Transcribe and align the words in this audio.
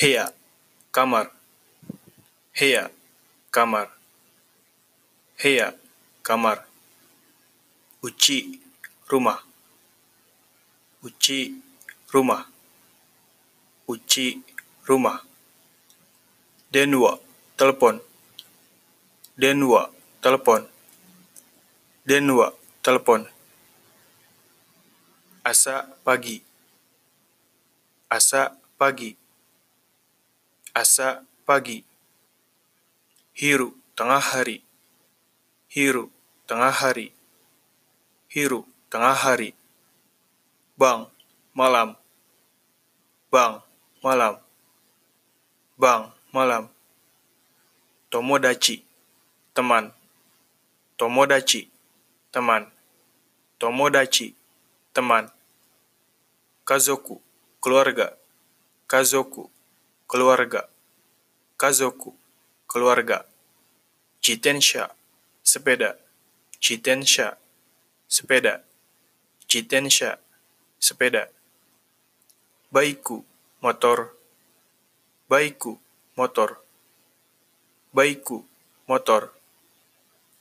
Heya, 0.00 0.32
kamar. 0.96 1.28
Heya, 2.56 2.88
kamar. 3.52 3.92
Heya, 5.36 5.76
kamar. 6.24 6.64
Uci, 8.00 8.64
rumah. 9.12 9.44
Uci, 11.04 11.60
rumah. 12.16 12.48
Uci, 13.84 14.40
rumah. 14.88 15.20
Denwa, 16.72 17.20
telepon. 17.60 18.00
Denwa, 19.36 19.92
telepon. 20.24 20.64
Denwa, 22.08 22.56
telepon. 22.80 23.28
Asa 25.44 25.92
pagi. 26.00 26.40
Asa 28.08 28.56
pagi. 28.80 29.19
Asa 30.70 31.26
pagi. 31.42 31.82
Hiru, 33.34 33.74
tengah 33.98 34.22
hari. 34.22 34.62
Hiru, 35.66 36.14
tengah 36.46 36.70
hari. 36.70 37.10
Hiru, 38.30 38.62
tengah 38.86 39.18
hari. 39.18 39.50
Bang, 40.78 41.10
malam. 41.58 41.98
Bang, 43.34 43.66
malam. 43.98 44.38
Bang, 45.74 46.14
malam. 46.30 46.70
Tomodachi, 48.06 48.86
teman. 49.50 49.90
Tomodachi, 50.94 51.66
teman. 52.30 52.70
Tomodachi, 53.58 54.38
teman. 54.94 55.34
Kazoku, 56.62 57.18
keluarga. 57.58 58.14
Kazoku, 58.86 59.50
keluarga. 60.10 60.66
Kazoku, 61.54 62.10
keluarga. 62.66 63.22
Jitensha, 64.18 64.90
sepeda. 65.46 65.94
Jitensha, 66.58 67.38
sepeda. 68.10 68.66
Jitensha, 69.46 70.18
sepeda. 70.82 71.30
Baiku, 72.74 73.22
motor. 73.62 74.10
Baiku, 75.30 75.78
motor. 76.18 76.58
Baiku, 77.94 78.42
motor. 78.90 79.30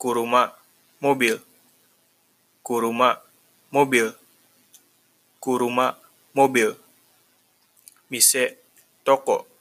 Kuruma, 0.00 0.56
mobil. 1.04 1.44
Kuruma, 2.64 3.20
mobil. 3.68 4.16
Kuruma, 5.40 6.00
mobil. 6.32 6.72
Mise, 8.08 8.56
toko. 9.04 9.57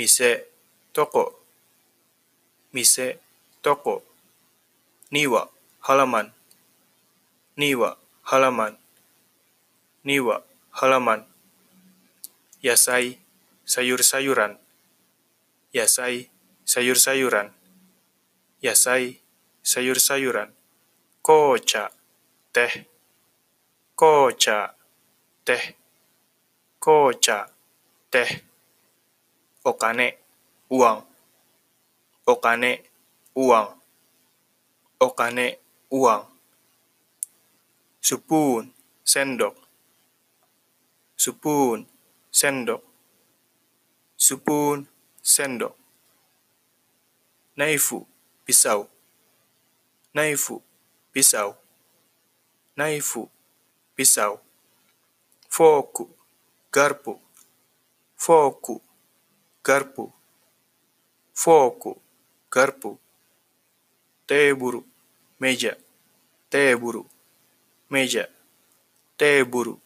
Mise, 0.00 0.48
toko. 0.96 1.44
Mise, 2.72 3.20
toko. 3.60 4.02
Niwa, 5.12 5.44
halaman. 5.80 6.32
Niwa, 7.60 7.98
halaman. 8.22 8.78
Niwa, 10.04 10.40
halaman. 10.80 11.26
Yasai, 12.62 13.20
sayur-sayuran. 13.68 14.56
Yasai, 15.76 16.30
sayur-sayuran. 16.64 17.52
Yasai, 18.64 19.20
sayur-sayuran. 19.62 20.48
Kocha, 21.20 21.92
teh. 22.54 22.88
Kocha, 23.94 24.72
teh. 25.44 25.76
Kocha, 26.80 27.52
teh. 28.08 28.49
Okane, 29.62 30.16
uang. 30.70 31.04
Okane, 32.24 32.80
uang. 33.36 33.68
Okane, 34.96 35.58
uang. 35.92 36.24
Supun, 38.00 38.72
sendok. 39.04 39.52
Supun, 41.16 41.84
sendok. 42.32 42.80
Supun, 44.16 44.88
sendok. 45.20 45.76
Naifu, 47.56 48.08
pisau. 48.46 48.88
Naifu, 50.14 50.62
pisau. 51.12 51.52
Naifu, 52.76 53.28
pisau. 53.94 54.40
Foku, 55.52 56.08
garpu. 56.72 57.20
Foku, 58.16 58.80
garpu. 59.64 60.12
Foku, 61.34 62.00
garpu. 62.50 62.98
Teburu, 64.26 64.84
meja. 65.40 65.76
Teburu, 66.48 67.04
meja. 67.90 68.28
Teburu, 69.16 69.76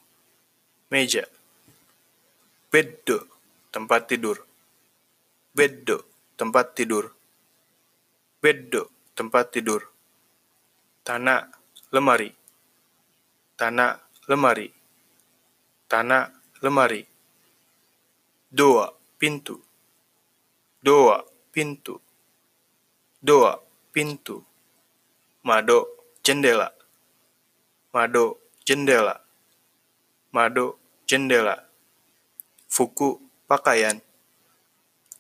meja. 0.91 1.25
Beddo, 2.71 3.19
tempat 3.71 4.11
tidur. 4.11 4.39
Beddo, 5.55 6.05
tempat 6.37 6.75
tidur. 6.75 7.15
Beddo, 8.43 8.91
tempat 9.15 9.55
tidur. 9.55 9.83
Tanah, 11.07 11.49
lemari. 11.95 12.31
Tanah, 13.57 13.97
lemari. 14.27 14.69
Tanah, 15.89 16.29
lemari. 16.61 17.03
Doa, 18.51 18.93
pintu. 19.17 19.64
Doa, 20.85 21.25
pintu. 21.49 21.97
Doa, 23.25 23.57
pintu. 23.89 24.45
Mado, 25.43 25.89
jendela. 26.21 26.75
Mado, 27.91 28.37
jendela. 28.69 29.25
Mado, 30.31 30.77
jendela. 31.09 31.57
Fuku, 32.69 33.17
pakaian. 33.49 33.97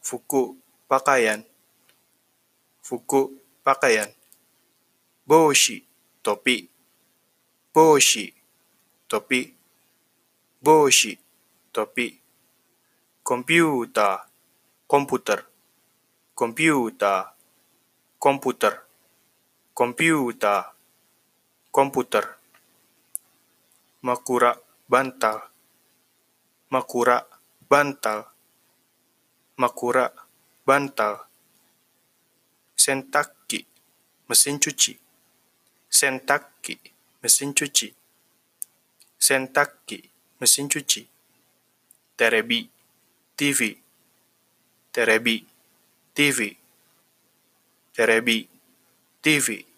Fuku, 0.04 0.60
pakaian. 0.86 1.40
Fuku, 2.84 3.40
pakaian. 3.64 4.12
Boshi, 5.24 5.80
topi. 6.20 6.68
Boshi, 7.72 8.34
topi. 9.08 9.40
Boshi, 10.60 11.16
topi. 11.72 12.20
Komputer, 13.24 14.28
komputer. 14.86 15.53
Komputer, 16.34 17.30
komputer. 18.18 18.74
Komputer, 19.72 20.64
komputer. 21.70 22.26
Makura, 24.02 24.58
bantal. 24.90 25.38
Makura, 26.70 27.22
bantal. 27.70 28.26
Makura, 29.62 30.10
bantal. 30.66 31.14
Sentaki, 32.74 33.66
mesin 34.26 34.58
cuci. 34.58 34.98
Sentaki, 35.86 36.74
mesin 37.22 37.54
cuci. 37.54 37.94
Sentaki, 39.18 40.02
mesin 40.40 40.66
cuci. 40.68 41.06
Terebi, 42.16 42.70
TV. 43.38 43.78
Terebi, 44.90 45.53
TV. 46.14 46.56
Terebi, 47.92 48.48
TV. 49.20 49.73